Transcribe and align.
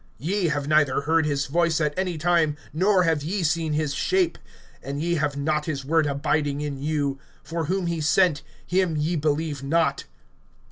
Ye 0.17 0.45
have 0.47 0.67
neither 0.67 1.01
heard 1.01 1.27
his 1.27 1.45
voice 1.45 1.79
at 1.79 1.93
any 1.95 2.17
time, 2.17 2.57
nor 2.73 3.03
have 3.03 3.21
ye 3.23 3.43
seen 3.43 3.73
his 3.73 3.93
shape. 3.93 4.39
(38)And 4.83 4.99
ye 4.99 5.13
have 5.13 5.37
not 5.37 5.65
his 5.65 5.85
word 5.85 6.07
abiding 6.07 6.59
in 6.59 6.81
you; 6.81 7.19
for 7.43 7.65
whom 7.65 7.85
he 7.85 8.01
sent, 8.01 8.41
him 8.65 8.97
ye 8.97 9.15
believe 9.15 9.61
not. 9.61 10.05